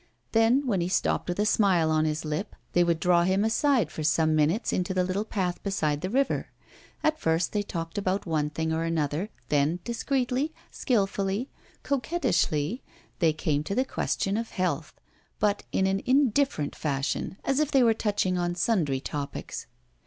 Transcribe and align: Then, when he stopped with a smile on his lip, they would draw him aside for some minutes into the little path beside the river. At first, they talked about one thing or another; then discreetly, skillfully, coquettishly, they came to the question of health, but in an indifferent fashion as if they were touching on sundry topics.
Then, 0.31 0.65
when 0.65 0.81
he 0.81 0.89
stopped 0.89 1.29
with 1.29 1.37
a 1.39 1.45
smile 1.45 1.91
on 1.91 2.05
his 2.05 2.25
lip, 2.25 2.55
they 2.73 2.83
would 2.83 2.99
draw 2.99 3.21
him 3.23 3.43
aside 3.45 3.91
for 3.91 4.01
some 4.01 4.35
minutes 4.35 4.73
into 4.73 4.95
the 4.95 5.03
little 5.03 5.23
path 5.23 5.61
beside 5.61 6.01
the 6.01 6.09
river. 6.09 6.47
At 7.03 7.19
first, 7.19 7.51
they 7.53 7.61
talked 7.61 7.99
about 7.99 8.25
one 8.25 8.49
thing 8.49 8.73
or 8.73 8.83
another; 8.83 9.29
then 9.49 9.77
discreetly, 9.83 10.55
skillfully, 10.71 11.51
coquettishly, 11.83 12.81
they 13.19 13.31
came 13.33 13.63
to 13.63 13.75
the 13.75 13.85
question 13.85 14.37
of 14.37 14.49
health, 14.49 14.91
but 15.37 15.65
in 15.71 15.85
an 15.85 16.01
indifferent 16.07 16.75
fashion 16.75 17.37
as 17.45 17.59
if 17.59 17.69
they 17.69 17.83
were 17.83 17.93
touching 17.93 18.39
on 18.39 18.55
sundry 18.55 18.99
topics. 19.01 19.67